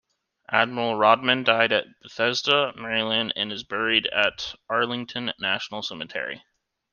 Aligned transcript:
Admiral 0.51 0.95
Rodman 0.95 1.43
died 1.43 1.71
at 1.71 1.85
Bethesda, 2.01 2.73
Maryland 2.75 3.33
and 3.35 3.51
is 3.51 3.63
buried 3.63 4.07
at 4.07 4.55
Arlington 4.67 5.31
National 5.37 5.83
Cemetery. 5.83 6.41